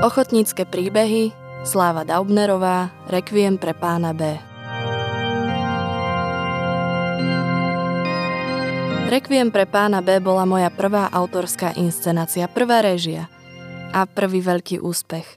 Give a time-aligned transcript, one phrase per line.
[0.00, 1.28] Ochotnícke príbehy,
[1.60, 4.32] Sláva Daubnerová, Requiem pre pána B.
[9.12, 13.28] Requiem pre pána B bola moja prvá autorská inscenácia, prvá režia
[13.92, 15.36] a prvý veľký úspech.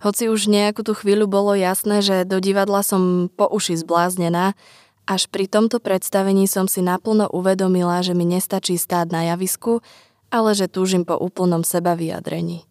[0.00, 4.56] Hoci už nejakú tú chvíľu bolo jasné, že do divadla som po uši zbláznená,
[5.04, 9.84] až pri tomto predstavení som si naplno uvedomila, že mi nestačí stáť na javisku,
[10.32, 12.64] ale že túžim po úplnom seba vyjadrení.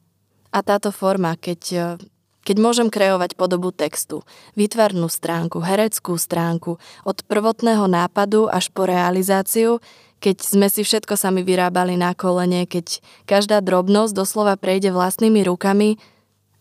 [0.51, 1.87] A táto forma, keď, e,
[2.47, 4.23] keď môžem kreovať podobu textu,
[4.55, 9.83] výtvarnú stránku, hereckú stránku, od prvotného nápadu až po realizáciu,
[10.17, 16.01] keď sme si všetko sami vyrábali na kolene, keď každá drobnosť doslova prejde vlastnými rukami,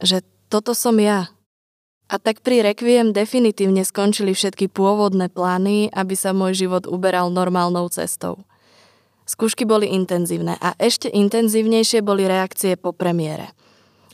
[0.03, 0.21] že
[0.53, 1.33] toto som ja.
[2.07, 7.91] A tak pri Requiem definitívne skončili všetky pôvodné plány, aby sa môj život uberal normálnou
[7.91, 8.47] cestou.
[9.27, 13.51] Skúšky boli intenzívne a ešte intenzívnejšie boli reakcie po premiére.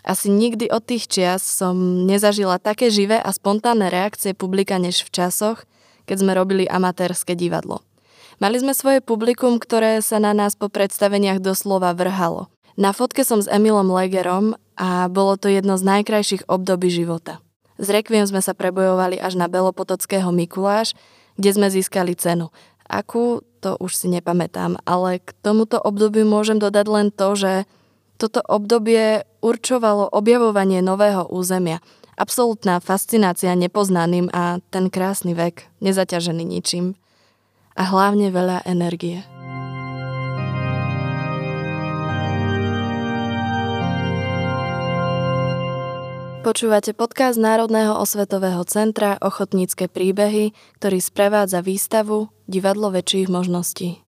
[0.03, 5.15] Asi nikdy od tých čias som nezažila také živé a spontánne reakcie publika než v
[5.15, 5.63] časoch,
[6.11, 7.87] keď sme robili amatérske divadlo.
[8.43, 12.51] Mali sme svoje publikum, ktoré sa na nás po predstaveniach doslova vrhalo.
[12.75, 17.39] Na fotke som s Emilom Legerom a bolo to jedno z najkrajších období života.
[17.79, 20.99] Z Requiem sme sa prebojovali až na Belopotockého Mikuláš,
[21.39, 22.51] kde sme získali cenu.
[22.91, 27.53] Akú, to už si nepamätám, ale k tomuto obdobiu môžem dodať len to, že
[28.17, 31.83] toto obdobie určovalo objavovanie nového územia,
[32.15, 36.95] absolútna fascinácia nepoznaným a ten krásny vek, nezaťažený ničím.
[37.73, 39.25] A hlavne veľa energie.
[46.43, 50.51] Počúvate podcast Národného osvetového centra Ochotnícke príbehy,
[50.83, 54.03] ktorý sprevádza výstavu Divadlo väčších možností.